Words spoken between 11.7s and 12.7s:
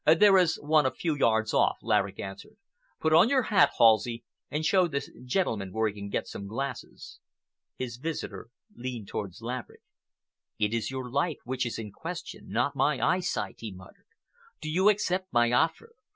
in question,